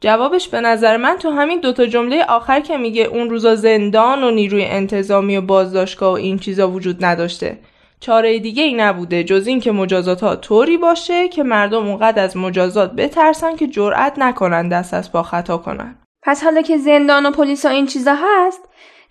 جوابش 0.00 0.48
به 0.48 0.60
نظر 0.60 0.96
من 0.96 1.16
تو 1.18 1.30
همین 1.30 1.60
دوتا 1.60 1.86
جمله 1.86 2.24
آخر 2.24 2.60
که 2.60 2.76
میگه 2.76 3.02
اون 3.02 3.30
روزا 3.30 3.54
زندان 3.54 4.22
و 4.22 4.30
نیروی 4.30 4.64
انتظامی 4.64 5.36
و 5.36 5.40
بازداشتگاه 5.40 6.12
و 6.12 6.16
این 6.16 6.38
چیزا 6.38 6.70
وجود 6.70 7.04
نداشته. 7.04 7.58
چاره 8.00 8.38
دیگه 8.38 8.62
ای 8.62 8.74
نبوده 8.74 9.24
جز 9.24 9.46
این 9.46 9.60
که 9.60 9.72
مجازات 9.72 10.20
ها 10.20 10.36
طوری 10.36 10.76
باشه 10.76 11.28
که 11.28 11.42
مردم 11.42 11.86
اونقدر 11.86 12.22
از 12.22 12.36
مجازات 12.36 12.92
بترسن 12.92 13.56
که 13.56 13.66
جرأت 13.66 14.18
نکنن 14.18 14.68
دست 14.68 14.94
از 14.94 15.12
پا 15.12 15.22
خطا 15.22 15.58
کنن. 15.58 15.96
پس 16.22 16.44
حالا 16.44 16.62
که 16.62 16.76
زندان 16.76 17.26
و 17.26 17.30
پلیس 17.30 17.64
و 17.64 17.68
این 17.68 17.86
چیزا 17.86 18.14
هست 18.14 18.60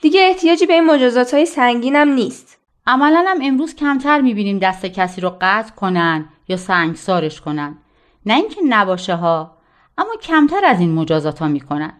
دیگه 0.01 0.21
احتیاجی 0.21 0.65
به 0.65 0.73
این 0.73 0.85
مجازات 0.85 1.33
های 1.33 1.45
سنگینم 1.45 2.09
نیست 2.09 2.57
عملا 2.87 3.25
هم 3.27 3.37
امروز 3.43 3.75
کمتر 3.75 4.21
می‌بینیم 4.21 4.59
دست 4.59 4.85
کسی 4.85 5.21
رو 5.21 5.37
قطع 5.41 5.75
کنن 5.75 6.29
یا 6.47 6.57
سنگسارش 6.57 7.41
کنن 7.41 7.77
نه 8.25 8.35
اینکه 8.35 8.61
نباشه 8.69 9.15
ها 9.15 9.54
اما 9.97 10.11
کمتر 10.21 10.65
از 10.65 10.79
این 10.79 10.93
مجازات 10.93 11.39
ها 11.39 11.47
می‌کنن. 11.47 11.93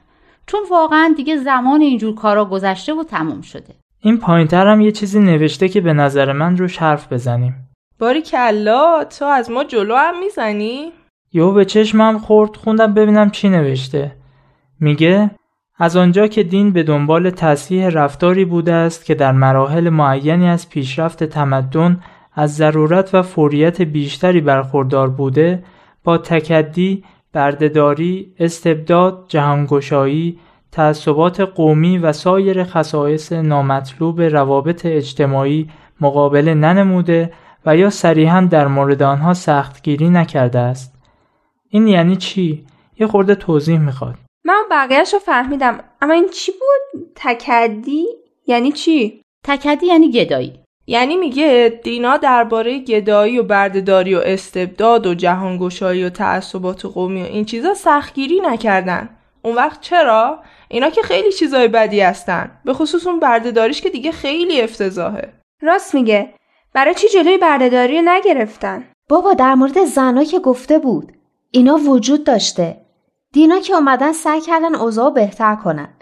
چون 0.47 0.61
واقعا 0.71 1.13
دیگه 1.17 1.37
زمان 1.37 1.81
اینجور 1.81 2.15
کارا 2.15 2.45
گذشته 2.45 2.93
و 2.93 3.03
تموم 3.03 3.41
شده. 3.41 3.75
این 4.01 4.17
پایینتر 4.17 4.67
هم 4.67 4.81
یه 4.81 4.91
چیزی 4.91 5.19
نوشته 5.19 5.69
که 5.69 5.81
به 5.81 5.93
نظر 5.93 6.31
من 6.31 6.57
روش 6.57 6.77
حرف 6.77 7.13
بزنیم. 7.13 7.69
باری 7.99 8.21
کلا 8.21 9.03
تو 9.03 9.25
از 9.25 9.51
ما 9.51 9.63
جلو 9.63 9.95
هم 9.95 10.19
می‌زنی؟ 10.19 10.91
یهو 11.33 11.51
به 11.51 11.65
چشمم 11.65 12.19
خورد 12.19 12.55
خوندم 12.55 12.93
ببینم 12.93 13.29
چی 13.29 13.49
نوشته. 13.49 14.11
میگه 14.79 15.31
از 15.77 15.97
آنجا 15.97 16.27
که 16.27 16.43
دین 16.43 16.71
به 16.71 16.83
دنبال 16.83 17.29
تصحیح 17.29 17.89
رفتاری 17.89 18.45
بوده 18.45 18.73
است 18.73 19.05
که 19.05 19.15
در 19.15 19.31
مراحل 19.31 19.89
معینی 19.89 20.49
از 20.49 20.69
پیشرفت 20.69 21.23
تمدن 21.23 21.99
از 22.33 22.55
ضرورت 22.55 23.15
و 23.15 23.21
فوریت 23.21 23.81
بیشتری 23.81 24.41
برخوردار 24.41 25.09
بوده 25.09 25.63
با 26.03 26.17
تکدی، 26.17 27.03
بردهداری، 27.35 28.33
استبداد، 28.39 29.25
جهانگشایی، 29.27 30.39
تعصبات 30.71 31.41
قومی 31.41 31.97
و 31.97 32.13
سایر 32.13 32.63
خصایص 32.63 33.31
نامطلوب 33.31 34.21
روابط 34.21 34.85
اجتماعی 34.85 35.69
مقابله 36.01 36.53
ننموده 36.53 37.33
و 37.65 37.77
یا 37.77 37.89
صریحا 37.89 38.41
در 38.51 38.67
مورد 38.67 39.03
آنها 39.03 39.33
سختگیری 39.33 40.09
نکرده 40.09 40.59
است. 40.59 40.95
این 41.69 41.87
یعنی 41.87 42.15
چی؟ 42.15 42.65
یه 42.99 43.07
خورده 43.07 43.35
توضیح 43.35 43.79
می‌خواد. 43.79 44.15
من 44.45 44.63
بقیهش 44.71 45.13
رو 45.13 45.19
فهمیدم 45.19 45.79
اما 46.01 46.13
این 46.13 46.29
چی 46.29 46.51
بود؟ 46.51 47.07
تکدی؟ 47.15 48.05
یعنی 48.47 48.71
چی؟ 48.71 49.21
تکدی 49.43 49.85
یعنی 49.85 50.11
گدایی 50.11 50.64
یعنی 50.87 51.15
میگه 51.15 51.79
دینا 51.83 52.17
درباره 52.17 52.79
گدایی 52.79 53.39
و 53.39 53.43
بردهداری 53.43 54.15
و 54.15 54.21
استبداد 54.25 55.07
و 55.07 55.13
جهانگشایی 55.13 56.03
و 56.03 56.09
تعصبات 56.09 56.85
قومی 56.85 57.21
و 57.21 57.25
این 57.25 57.45
چیزا 57.45 57.73
سختگیری 57.73 58.39
نکردن. 58.39 59.09
اون 59.41 59.55
وقت 59.55 59.81
چرا؟ 59.81 60.39
اینا 60.69 60.89
که 60.89 61.01
خیلی 61.01 61.31
چیزای 61.31 61.67
بدی 61.67 62.01
هستن. 62.01 62.51
به 62.65 62.73
خصوص 62.73 63.07
اون 63.07 63.19
بردهداریش 63.19 63.81
که 63.81 63.89
دیگه 63.89 64.11
خیلی 64.11 64.61
افتضاحه. 64.61 65.33
راست 65.61 65.95
میگه. 65.95 66.33
برای 66.73 66.95
چی 66.95 67.09
جلوی 67.09 67.37
بردهداری 67.37 68.01
نگرفتن؟ 68.01 68.83
بابا 69.09 69.33
در 69.33 69.55
مورد 69.55 69.85
زنا 69.85 70.23
که 70.23 70.39
گفته 70.39 70.79
بود. 70.79 71.11
اینا 71.51 71.75
وجود 71.75 72.23
داشته. 72.23 72.77
دینا 73.33 73.59
که 73.59 73.73
اومدن 73.73 74.11
سعی 74.11 74.41
کردن 74.41 74.75
اوضاع 74.75 75.09
بهتر 75.09 75.55
کنن. 75.55 75.93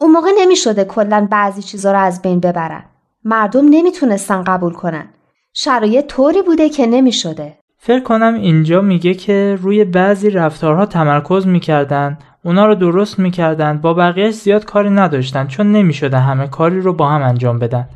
اون 0.00 0.10
موقع 0.10 0.30
نمی 0.38 0.56
شده 0.56 0.84
کلا 0.84 1.28
بعضی 1.30 1.62
چیزا 1.62 1.92
رو 1.92 1.98
از 1.98 2.22
بین 2.22 2.40
ببرن. 2.40 2.84
مردم 3.24 3.68
نمی‌تونستن 3.70 4.42
قبول 4.42 4.72
کنن. 4.72 5.08
شرایط 5.54 6.06
طوری 6.06 6.42
بوده 6.42 6.68
که 6.68 6.86
نمی 6.86 7.12
شده. 7.12 7.58
فکر 7.78 8.00
کنم 8.00 8.34
اینجا 8.34 8.80
میگه 8.80 9.14
که 9.14 9.58
روی 9.62 9.84
بعضی 9.84 10.30
رفتارها 10.30 10.86
تمرکز 10.86 11.46
می‌کردن 11.46 12.18
اونا 12.44 12.66
رو 12.66 12.74
درست 12.74 13.18
می‌کردن 13.18 13.78
با 13.78 13.94
بقیهش 13.94 14.34
زیاد 14.34 14.64
کاری 14.64 14.90
نداشتن 14.90 15.46
چون 15.46 15.72
نمی‌شده 15.72 16.18
همه 16.18 16.46
کاری 16.48 16.80
رو 16.80 16.92
با 16.92 17.08
هم 17.08 17.22
انجام 17.22 17.58
بدن 17.58 17.88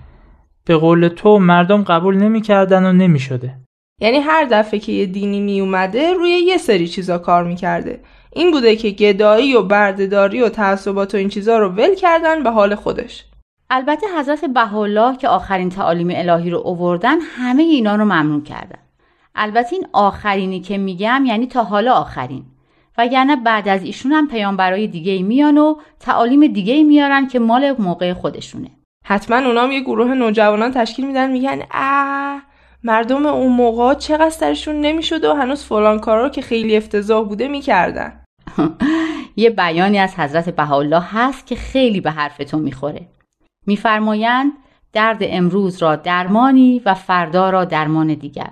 به 0.64 0.76
قول 0.76 1.08
تو 1.08 1.38
مردم 1.38 1.82
قبول 1.82 2.16
نمی‌کردن 2.16 2.86
و 2.86 2.92
نمی‌شده 2.92 3.54
یعنی 4.00 4.18
هر 4.18 4.44
دفعه 4.44 4.80
که 4.80 4.92
یه 4.92 5.06
دینی 5.06 5.40
میومده 5.40 6.12
روی 6.12 6.30
یه 6.30 6.56
سری 6.58 6.88
چیزا 6.88 7.18
کار 7.18 7.44
می‌کرده 7.44 8.00
این 8.32 8.50
بوده 8.50 8.76
که 8.76 8.90
گدایی 8.90 9.54
و 9.54 9.62
بردهداری 9.62 10.42
و 10.42 10.48
تعصبات 10.48 11.14
و 11.14 11.18
این 11.18 11.28
چیزا 11.28 11.58
رو 11.58 11.68
ول 11.68 11.94
کردن 11.94 12.42
به 12.42 12.50
حال 12.50 12.74
خودش 12.74 13.24
البته 13.70 14.06
حضرت 14.18 14.44
بهاءالله 14.44 15.16
که 15.16 15.28
آخرین 15.28 15.68
تعالیم 15.68 16.08
الهی 16.10 16.50
رو 16.50 16.58
اووردن 16.58 17.20
همه 17.20 17.62
اینا 17.62 17.96
رو 17.96 18.04
ممنون 18.04 18.42
کردن. 18.42 18.78
البته 19.34 19.72
این 19.72 19.86
آخرینی 19.92 20.60
که 20.60 20.78
میگم 20.78 21.24
یعنی 21.26 21.46
تا 21.46 21.64
حالا 21.64 21.92
آخرین. 21.92 22.44
وگرنه 22.98 23.36
بعد 23.36 23.68
از 23.68 23.82
ایشون 23.82 24.12
هم 24.12 24.28
پیامبرای 24.28 24.86
دیگه 24.86 25.22
میان 25.22 25.58
و 25.58 25.74
تعالیم 26.00 26.46
دیگه 26.46 26.82
میارن 26.82 27.26
که 27.26 27.38
مال 27.38 27.74
موقع 27.78 28.12
خودشونه. 28.12 28.70
حتما 29.06 29.36
اونام 29.36 29.72
یه 29.72 29.80
گروه 29.80 30.14
نوجوانان 30.14 30.72
تشکیل 30.72 31.06
میدن 31.06 31.30
میگن 31.30 31.62
اه 31.70 32.42
مردم 32.84 33.26
اون 33.26 33.52
موقع 33.52 33.94
چقدر 33.94 34.30
سرشون 34.30 34.80
نمی‌شد 34.80 35.24
و 35.24 35.34
هنوز 35.34 35.64
فلان 35.64 35.98
کارا 35.98 36.28
که 36.28 36.42
خیلی 36.42 36.76
افتضاح 36.76 37.28
بوده 37.28 37.48
می‌کردن. 37.48 38.24
یه 39.36 39.50
بیانی 39.50 39.98
از 39.98 40.14
حضرت 40.14 40.48
بهاءالله 40.48 41.02
هست 41.02 41.46
که 41.46 41.56
خیلی 41.56 42.00
به 42.00 42.10
حرفتون 42.10 42.62
می‌خوره. 42.62 43.06
میفرمایند 43.66 44.52
درد 44.92 45.18
امروز 45.20 45.82
را 45.82 45.96
درمانی 45.96 46.82
و 46.84 46.94
فردا 46.94 47.50
را 47.50 47.64
درمان 47.64 48.14
دیگر. 48.14 48.50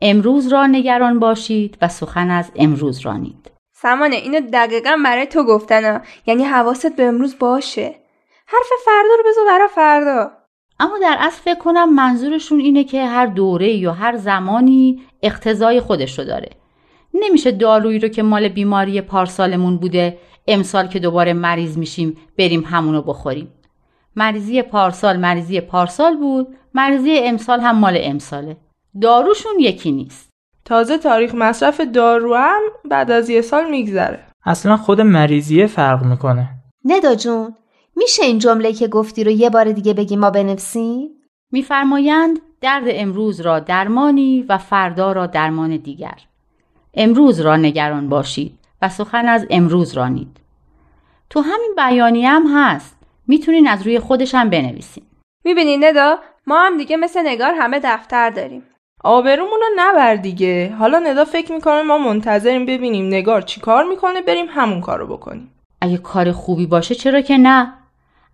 امروز 0.00 0.52
را 0.52 0.66
نگران 0.66 1.18
باشید 1.18 1.78
و 1.82 1.88
سخن 1.88 2.30
از 2.30 2.52
امروز 2.56 3.00
رانید. 3.00 3.50
سمانه 3.72 4.16
اینو 4.16 4.40
دقیقا 4.52 4.96
برای 5.04 5.26
تو 5.26 5.44
گفتن 5.44 6.02
یعنی 6.26 6.44
حواست 6.44 6.96
به 6.96 7.02
امروز 7.02 7.38
باشه. 7.38 7.94
حرف 8.46 8.68
فردا 8.84 9.14
رو 9.18 9.30
بذار 9.30 9.44
برای 9.46 9.68
فردا. 9.74 10.30
اما 10.80 10.98
در 10.98 11.16
اصل 11.20 11.42
فکر 11.42 11.58
کنم 11.58 11.94
منظورشون 11.94 12.60
اینه 12.60 12.84
که 12.84 13.06
هر 13.06 13.26
دوره 13.26 13.72
یا 13.72 13.92
هر 13.92 14.16
زمانی 14.16 15.02
اقتضای 15.22 15.80
خودش 15.80 16.18
رو 16.18 16.24
داره. 16.24 16.50
نمیشه 17.14 17.50
دارویی 17.50 17.98
رو 17.98 18.08
که 18.08 18.22
مال 18.22 18.48
بیماری 18.48 19.00
پارسالمون 19.00 19.76
بوده 19.76 20.18
امسال 20.48 20.86
که 20.86 20.98
دوباره 20.98 21.32
مریض 21.32 21.78
میشیم 21.78 22.16
بریم 22.38 22.64
همونو 22.64 23.02
بخوریم. 23.02 23.53
مریضی 24.16 24.62
پارسال 24.62 25.16
مریضی 25.16 25.60
پارسال 25.60 26.16
بود 26.16 26.56
مریضی 26.74 27.18
امسال 27.18 27.60
هم 27.60 27.78
مال 27.78 27.98
امساله. 28.00 28.56
داروشون 29.00 29.52
یکی 29.58 29.92
نیست. 29.92 30.30
تازه 30.64 30.98
تاریخ 30.98 31.34
مصرف 31.34 31.80
دارو 31.80 32.34
هم 32.34 32.60
بعد 32.84 33.10
از 33.10 33.30
یه 33.30 33.40
سال 33.40 33.70
میگذره. 33.70 34.20
اصلا 34.44 34.76
خود 34.76 35.00
مریضیه 35.00 35.66
فرق 35.66 36.04
می‌کنه. 36.04 36.48
ندا 36.84 37.14
جون 37.14 37.54
میشه 37.96 38.24
این 38.24 38.38
جمله 38.38 38.72
که 38.72 38.88
گفتی 38.88 39.24
رو 39.24 39.30
یه 39.30 39.50
بار 39.50 39.72
دیگه 39.72 39.94
بگی 39.94 40.16
ما 40.16 40.30
بنویسیم؟ 40.30 41.10
میفرمایند 41.52 42.38
درد 42.60 42.84
امروز 42.86 43.40
را 43.40 43.58
درمانی 43.60 44.44
و 44.48 44.58
فردا 44.58 45.12
را 45.12 45.26
درمان 45.26 45.76
دیگر. 45.76 46.18
امروز 46.94 47.40
را 47.40 47.56
نگران 47.56 48.08
باشید 48.08 48.58
و 48.82 48.88
سخن 48.88 49.28
از 49.28 49.46
امروز 49.50 49.92
رانید 49.92 50.36
تو 51.30 51.40
همین 51.40 51.74
بیانی 51.76 52.26
هم 52.26 52.44
هست. 52.54 52.96
می‌تونین 53.26 53.68
از 53.68 53.82
روی 53.82 53.98
خودش 53.98 54.34
هم 54.34 54.50
بنویسین. 54.50 55.04
می‌بینی 55.44 55.76
ندا؟ 55.76 56.18
ما 56.46 56.58
هم 56.58 56.78
دیگه 56.78 56.96
مثل 56.96 57.26
نگار 57.26 57.54
همه 57.58 57.80
دفتر 57.84 58.30
داریم. 58.30 58.62
آبرومون 59.04 59.60
رو 59.60 59.66
نبر 59.76 60.14
دیگه. 60.14 60.74
حالا 60.78 60.98
ندا 60.98 61.24
فکر 61.24 61.52
می‌کنه 61.52 61.82
ما 61.82 61.98
منتظریم 61.98 62.66
ببینیم 62.66 63.06
نگار 63.06 63.42
چی 63.42 63.60
کار 63.60 63.84
می‌کنه 63.84 64.22
بریم 64.22 64.46
همون 64.48 64.80
کارو 64.80 65.06
بکنیم. 65.06 65.54
اگه 65.80 65.96
کار 65.98 66.32
خوبی 66.32 66.66
باشه 66.66 66.94
چرا 66.94 67.20
که 67.20 67.38
نه؟ 67.38 67.74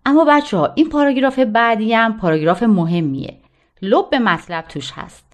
اما 0.05 0.25
بچه 0.25 0.57
ها 0.57 0.71
این 0.75 0.89
پاراگراف 0.89 1.39
بعدی 1.39 1.93
هم 1.93 2.17
پاراگراف 2.17 2.63
مهمیه. 2.63 3.37
لب 3.81 4.09
به 4.09 4.19
مطلب 4.19 4.65
توش 4.67 4.91
هست. 4.95 5.25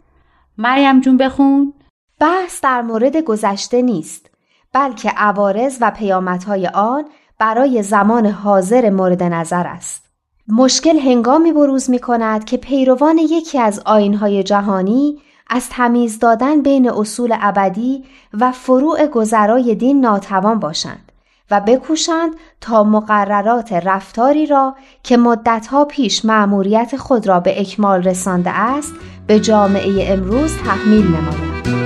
مریم 0.57 1.01
جون 1.01 1.17
بخون. 1.17 1.73
بحث 2.19 2.61
در 2.61 2.81
مورد 2.81 3.17
گذشته 3.17 3.81
نیست 3.81 4.31
بلکه 4.73 5.09
عوارض 5.09 5.77
و 5.81 5.91
پیامدهای 5.91 6.67
آن 6.67 7.05
برای 7.39 7.83
زمان 7.83 8.25
حاضر 8.25 8.89
مورد 8.89 9.23
نظر 9.23 9.67
است 9.67 10.03
مشکل 10.47 10.97
هنگامی 10.97 11.51
بروز 11.51 11.89
می 11.89 11.99
کند 11.99 12.45
که 12.45 12.57
پیروان 12.57 13.17
یکی 13.17 13.59
از 13.59 13.81
آینهای 13.85 14.43
جهانی 14.43 15.17
از 15.49 15.69
تمیز 15.69 16.19
دادن 16.19 16.61
بین 16.61 16.89
اصول 16.89 17.35
ابدی 17.41 18.03
و 18.33 18.51
فروع 18.51 19.07
گذرای 19.07 19.75
دین 19.75 20.01
ناتوان 20.01 20.59
باشند 20.59 21.11
و 21.51 21.61
بکوشند 21.61 22.35
تا 22.61 22.83
مقررات 22.83 23.73
رفتاری 23.73 24.45
را 24.45 24.75
که 25.03 25.17
مدتها 25.17 25.85
پیش 25.85 26.25
معموریت 26.25 26.97
خود 26.97 27.27
را 27.27 27.39
به 27.39 27.61
اکمال 27.61 28.03
رسانده 28.03 28.49
است 28.49 28.93
به 29.27 29.39
جامعه 29.39 30.13
امروز 30.13 30.57
تحمیل 30.57 31.07
نمایند. 31.07 31.76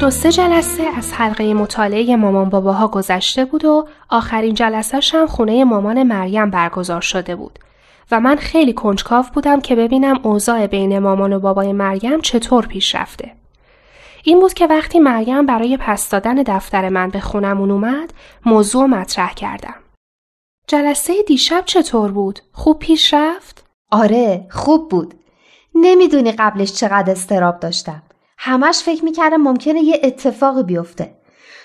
دو 0.00 0.10
سه 0.10 0.32
جلسه 0.32 0.82
از 0.96 1.12
حلقه 1.12 1.54
مطالعه 1.54 2.16
مامان 2.16 2.48
باباها 2.48 2.88
گذشته 2.88 3.44
بود 3.44 3.64
و 3.64 3.88
آخرین 4.08 4.54
جلسه 4.54 5.00
هم 5.18 5.26
خونه 5.26 5.64
مامان 5.64 6.02
مریم 6.02 6.50
برگزار 6.50 7.00
شده 7.00 7.36
بود 7.36 7.58
و 8.10 8.20
من 8.20 8.36
خیلی 8.36 8.72
کنجکاو 8.72 9.24
بودم 9.34 9.60
که 9.60 9.76
ببینم 9.76 10.20
اوضاع 10.22 10.66
بین 10.66 10.98
مامان 10.98 11.32
و 11.32 11.40
بابای 11.40 11.72
مریم 11.72 12.20
چطور 12.20 12.66
پیش 12.66 12.94
رفته. 12.94 13.32
این 14.24 14.40
بود 14.40 14.52
که 14.52 14.66
وقتی 14.66 14.98
مریم 14.98 15.46
برای 15.46 15.76
پس 15.76 16.10
دادن 16.10 16.34
دفتر 16.34 16.88
من 16.88 17.08
به 17.08 17.20
خونمون 17.20 17.70
اومد 17.70 18.12
موضوع 18.46 18.86
مطرح 18.86 19.34
کردم. 19.34 19.74
جلسه 20.66 21.22
دیشب 21.22 21.62
چطور 21.66 22.12
بود؟ 22.12 22.40
خوب 22.52 22.78
پیش 22.78 23.14
رفت؟ 23.14 23.64
آره 23.90 24.46
خوب 24.50 24.88
بود. 24.88 25.14
نمی‌دونی 25.74 26.32
قبلش 26.32 26.72
چقدر 26.72 27.10
استراب 27.10 27.60
داشتم. 27.60 28.02
همش 28.42 28.82
فکر 28.82 29.04
می‌کردم 29.04 29.36
ممکنه 29.36 29.80
یه 29.80 30.00
اتفاقی 30.02 30.62
بیفته. 30.62 31.14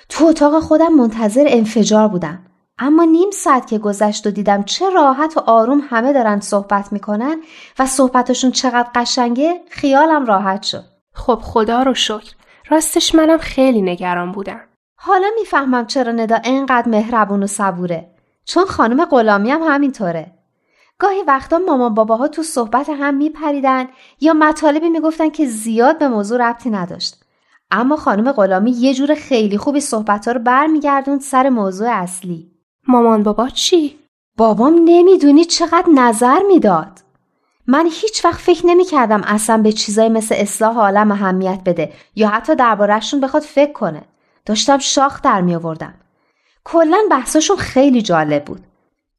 تو 0.10 0.26
اتاق 0.26 0.60
خودم 0.60 0.94
منتظر 0.94 1.46
انفجار 1.50 2.08
بودم. 2.08 2.46
اما 2.80 3.04
نیم 3.04 3.32
ساعت 3.32 3.68
که 3.68 3.78
گذشت 3.78 4.28
و 4.28 4.32
دیدم 4.32 4.64
چه 4.64 4.90
راحت 4.90 5.38
و 5.38 5.40
آروم 5.40 5.82
همه 5.90 6.14
دارن 6.14 6.40
صحبت 6.40 6.94
می‌کنن 6.94 7.42
و 7.80 7.86
صحبتشون 7.86 8.52
چقدر 8.52 8.90
قشنگه 8.96 9.62
خیالم 9.70 10.26
راحت 10.26 10.64
شد. 10.64 10.84
خب 11.14 11.40
خدا 11.44 11.84
رو 11.84 11.94
شکر. 11.94 12.34
راستش 12.70 13.16
منم 13.16 13.38
خیلی 13.38 13.82
نگران 13.82 14.32
بودم. 14.32 14.62
حالا 14.98 15.28
می‌فهمم 15.40 15.86
چرا 15.86 16.12
ندا 16.12 16.40
انقدر 16.44 16.90
مهربون 16.90 17.44
و 17.44 17.48
صبوره. 17.48 18.12
چون 18.46 18.66
خانم 18.66 19.06
غلامی 19.06 19.52
هم 19.52 19.62
همینطوره. 19.62 20.32
گاهی 21.00 21.24
وقتا 21.28 21.58
مامان 21.58 21.94
باباها 21.94 22.28
تو 22.28 22.44
صحبت 22.44 22.90
هم 22.90 23.14
میپریدن 23.14 23.88
یا 24.22 24.34
مطالبی 24.34 24.90
می‌گفتن 24.90 25.30
که 25.30 25.46
زیاد 25.46 26.00
به 26.00 26.08
موضوع 26.08 26.50
ربطی 26.50 26.70
نداشت. 26.70 27.24
اما 27.72 27.96
خانم 27.96 28.32
غلامی 28.32 28.72
یه 28.72 28.94
جور 28.94 29.16
خیلی 29.16 29.58
خوبی 29.58 29.80
صحبت 29.80 30.28
ها 30.28 30.32
رو 30.32 30.40
برمیگردوند 30.40 31.22
سر 31.22 31.50
موضوع 31.50 31.90
اصلی. 31.90 32.52
مامان 32.88 33.24
بابا 33.24 33.50
چی؟ 33.50 34.00
بابام 34.38 34.74
نمی‌دونی 34.86 35.46
چقدر 35.46 35.90
نظر 35.96 36.40
می‌داد. 36.48 37.00
من 37.68 37.86
هیچ 37.92 38.26
وقت 38.26 38.40
فکر 38.40 38.68
نمی‌کردم 38.68 39.22
اصلا 39.26 39.58
به 39.58 39.72
چیزای 39.72 40.10
مثل 40.10 40.36
اصلاح 40.38 40.78
عالم 40.78 41.12
اهمیت 41.12 41.62
بده 41.66 41.94
یا 42.16 42.28
حتی 42.28 42.56
دربارهشون 42.56 43.20
بخواد 43.20 43.44
فکر 43.44 43.72
کنه. 43.72 44.02
داشتم 44.46 44.78
شاخ 44.78 45.22
در 45.22 45.42
می 45.42 45.56
آوردم. 45.56 45.94
کلا 46.64 46.98
بحثاشون 47.12 47.58
خیلی 47.58 48.02
جالب 48.02 48.46
بود. 48.46 48.64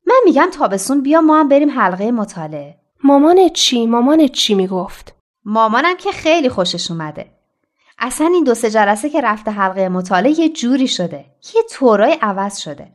من 0.07 0.21
میگم 0.25 0.49
تابستون 0.53 1.03
بیا 1.03 1.21
ما 1.21 1.41
هم 1.41 1.49
بریم 1.49 1.71
حلقه 1.71 2.11
مطالعه. 2.11 2.77
مامان 3.05 3.49
چی؟ 3.49 3.87
مامان 3.87 4.29
چی 4.29 4.55
می‌گفت؟ 4.55 5.15
مامانم 5.45 5.97
که 5.97 6.13
خیلی 6.13 6.49
خوشش 6.49 6.91
اومده. 6.91 7.27
اصلا 7.99 8.27
این 8.27 8.45
دو 8.45 8.55
سه 8.55 8.71
جلسه 8.71 9.11
که 9.11 9.21
رفته 9.21 9.51
حلقه 9.51 9.89
مطالعه 9.89 10.41
یه 10.41 10.49
جوری 10.49 10.89
شده. 10.89 11.25
یه 11.55 11.63
طورای 11.71 12.19
عوض 12.23 12.59
شده. 12.59 12.93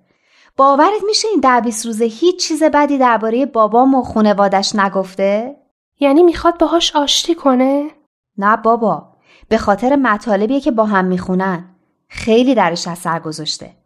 باورت 0.58 1.04
میشه 1.06 1.28
این 1.28 1.40
ده 1.40 1.62
بیست 1.62 1.86
روزه 1.86 2.06
هیچ 2.06 2.48
چیز 2.48 2.64
بدی 2.64 2.98
درباره 2.98 3.46
بابام 3.46 3.96
و 3.96 4.04
خونوادش 4.04 4.76
نگفته؟ 4.76 5.56
یعنی 6.00 6.24
می‌خواد 6.24 6.58
باهاش 6.58 6.96
آشتی 6.96 7.36
کنه؟ 7.36 7.90
نه 8.38 8.58
بابا. 8.58 9.08
به 9.50 9.58
خاطر 9.58 9.96
مطالبیه 9.96 10.62
که 10.62 10.72
با 10.72 10.86
هم 10.86 11.06
می‌خونن. 11.06 11.76
خیلی 12.08 12.56
درش 12.56 12.88
اثر 12.88 13.20
گذاشته. 13.20 13.81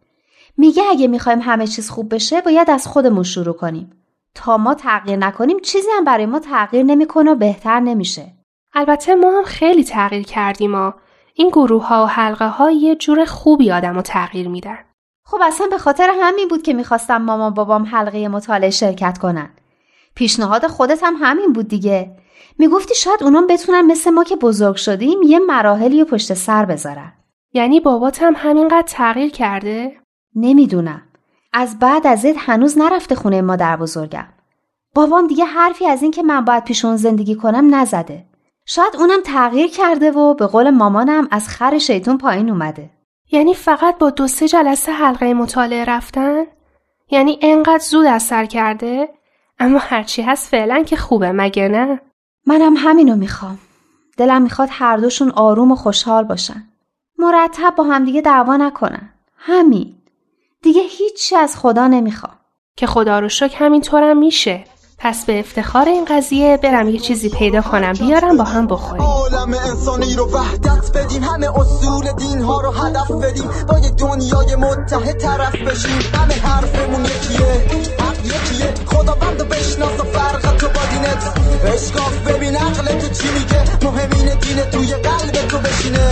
میگه 0.56 0.82
اگه 0.90 1.08
می‌خوایم 1.08 1.40
همه 1.42 1.66
چیز 1.66 1.90
خوب 1.90 2.14
بشه 2.14 2.40
باید 2.40 2.70
از 2.70 2.86
خودمون 2.86 3.22
شروع 3.22 3.54
کنیم. 3.54 3.92
تا 4.34 4.56
ما 4.56 4.74
تغییر 4.74 5.16
نکنیم 5.16 5.58
چیزی 5.60 5.88
هم 5.96 6.04
برای 6.04 6.26
ما 6.26 6.38
تغییر 6.38 6.82
نمی‌کنه 6.82 7.30
و 7.30 7.34
بهتر 7.34 7.80
نمیشه. 7.80 8.32
البته 8.74 9.14
ما 9.14 9.38
هم 9.38 9.44
خیلی 9.44 9.84
تغییر 9.84 10.22
کردیم 10.22 10.70
ما. 10.70 10.94
این 11.34 11.48
گروه 11.48 11.86
ها 11.86 12.04
و 12.04 12.06
حلقه 12.06 12.48
ها 12.48 12.70
یه 12.70 12.96
جور 12.96 13.24
خوبی 13.24 13.72
آدم 13.72 13.94
رو 13.94 14.02
تغییر 14.02 14.48
میدن. 14.48 14.78
خب 15.24 15.38
اصلا 15.42 15.66
به 15.66 15.78
خاطر 15.78 16.10
همین 16.20 16.48
بود 16.48 16.62
که 16.62 16.74
می‌خواستم 16.74 17.22
مامان 17.22 17.54
بابام 17.54 17.84
حلقه 17.84 18.28
مطالعه 18.28 18.70
شرکت 18.70 19.18
کنن. 19.18 19.50
پیشنهاد 20.14 20.66
خودت 20.66 21.04
هم 21.04 21.14
همین 21.20 21.52
بود 21.52 21.68
دیگه. 21.68 22.16
می‌گفتی 22.58 22.94
شاید 22.94 23.22
اونام 23.22 23.46
بتونن 23.46 23.80
مثل 23.80 24.10
ما 24.10 24.24
که 24.24 24.36
بزرگ 24.36 24.76
شدیم 24.76 25.22
یه 25.22 25.38
مراحلی 25.38 26.04
پشت 26.04 26.34
سر 26.34 26.64
بذارن. 26.64 27.12
یعنی 27.52 27.80
بابات 27.80 28.22
هم 28.22 28.34
همینقدر 28.36 28.86
تغییر 28.86 29.30
کرده؟ 29.30 29.96
نمی‌دونم. 30.36 31.02
از 31.52 31.78
بعد 31.78 32.06
از 32.06 32.26
هنوز 32.36 32.78
نرفته 32.78 33.14
خونه 33.14 33.42
مادر 33.42 33.76
بزرگم. 33.76 34.26
بابام 34.94 35.26
دیگه 35.26 35.44
حرفی 35.44 35.86
از 35.86 36.02
این 36.02 36.10
که 36.10 36.22
من 36.22 36.44
باید 36.44 36.64
پیش 36.64 36.84
اون 36.84 36.96
زندگی 36.96 37.34
کنم 37.34 37.74
نزده. 37.74 38.24
شاید 38.66 38.96
اونم 38.96 39.20
تغییر 39.24 39.70
کرده 39.70 40.10
و 40.10 40.34
به 40.34 40.46
قول 40.46 40.70
مامانم 40.70 41.28
از 41.30 41.48
خر 41.48 41.78
شیطون 41.78 42.18
پایین 42.18 42.50
اومده. 42.50 42.90
یعنی 43.32 43.54
فقط 43.54 43.98
با 43.98 44.10
دو 44.10 44.28
سه 44.28 44.48
جلسه 44.48 44.92
حلقه 44.92 45.34
مطالعه 45.34 45.84
رفتن؟ 45.84 46.44
یعنی 47.10 47.38
انقدر 47.42 47.84
زود 47.84 48.06
اثر 48.06 48.44
کرده؟ 48.44 49.08
اما 49.58 49.78
هرچی 49.78 50.22
هست 50.22 50.48
فعلا 50.48 50.82
که 50.82 50.96
خوبه 50.96 51.32
مگه 51.32 51.68
نه؟ 51.68 52.00
منم 52.46 52.76
همینو 52.76 53.16
می‌خوام. 53.16 53.58
دلم 54.16 54.42
می‌خواد 54.42 54.68
هر 54.72 54.96
دوشون 54.96 55.30
آروم 55.30 55.72
و 55.72 55.76
خوشحال 55.76 56.24
باشن. 56.24 56.64
مرتب 57.18 57.74
با 57.76 57.84
همدیگه 57.84 58.20
دعوا 58.20 58.56
نکنن. 58.56 59.10
همین. 59.36 59.94
دیگه 60.62 60.82
هیچی 60.98 61.36
از 61.36 61.56
خدا 61.56 61.86
نمی‌خوام. 61.86 62.34
که 62.76 62.86
خدا 62.86 63.18
رو 63.18 63.28
شکر 63.28 63.64
همینطورم 63.64 64.18
میشه. 64.18 64.64
پس 64.98 65.24
به 65.24 65.38
افتخار 65.38 65.88
این 65.88 66.04
قضیه 66.04 66.56
برم 66.56 66.88
یه 66.88 66.98
چیزی 66.98 67.28
پیدا 67.30 67.62
کنم 67.62 67.92
بیارم 67.92 68.36
با 68.36 68.44
هم 68.44 68.66
بخوریم. 68.66 69.02
عالم 69.02 69.54
انسانی 69.54 70.14
رو 70.14 70.30
وحدت 70.30 70.96
بدیم 70.96 71.22
همه 71.22 71.58
اصول 71.58 72.12
دین 72.12 72.40
ها 72.40 72.60
رو 72.60 72.70
هدف 72.70 73.10
بدیم 73.10 73.50
با 73.68 73.78
یه 73.78 73.90
دنیای 73.90 74.56
متحد 74.56 75.18
طرف 75.18 75.56
بشیم. 75.56 75.98
همه 76.14 76.34
حرفمون 76.34 77.04
یکیه 77.04 77.46
حق 78.00 78.24
یکیه. 78.24 78.74
خدا 78.86 79.14
بند 79.14 79.40
و 79.40 79.44
بشناس 79.44 80.00
و 80.00 80.04
فرق 80.04 80.56
تو 80.56 80.66
با 80.66 80.80
دینت. 80.90 81.38
اشکاف 81.64 82.18
ببین 82.18 82.56
عقل 82.56 82.98
تو 82.98 83.08
چی 83.08 83.28
میگه. 83.28 83.86
مهمین 83.86 84.38
دین 84.38 84.70
توی 84.70 84.94
قلب 84.94 85.48
تو 85.48 85.58
بشینه. 85.58 86.10